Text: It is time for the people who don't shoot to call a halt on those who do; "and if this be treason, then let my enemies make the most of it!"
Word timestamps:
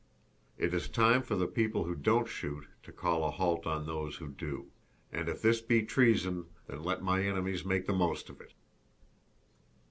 It 0.57 0.73
is 0.73 0.89
time 0.89 1.21
for 1.21 1.35
the 1.35 1.45
people 1.45 1.83
who 1.83 1.93
don't 1.93 2.27
shoot 2.27 2.65
to 2.81 2.91
call 2.91 3.23
a 3.23 3.29
halt 3.29 3.67
on 3.67 3.85
those 3.85 4.15
who 4.15 4.29
do; 4.29 4.71
"and 5.11 5.29
if 5.29 5.43
this 5.43 5.61
be 5.61 5.83
treason, 5.83 6.45
then 6.65 6.81
let 6.81 7.03
my 7.03 7.23
enemies 7.23 7.63
make 7.63 7.85
the 7.85 7.93
most 7.93 8.27
of 8.31 8.41
it!" 8.41 8.53